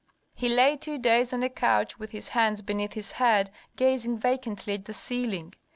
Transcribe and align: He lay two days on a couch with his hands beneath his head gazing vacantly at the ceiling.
He 0.33 0.49
lay 0.49 0.77
two 0.77 0.97
days 0.97 1.31
on 1.31 1.43
a 1.43 1.47
couch 1.51 1.99
with 1.99 2.09
his 2.09 2.29
hands 2.29 2.63
beneath 2.63 2.93
his 2.93 3.11
head 3.11 3.51
gazing 3.75 4.17
vacantly 4.17 4.73
at 4.73 4.85
the 4.85 4.93
ceiling. 4.95 5.53